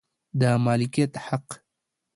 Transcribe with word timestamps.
د 0.39 0.41
مالکیت 0.65 1.13
حق 1.25 1.47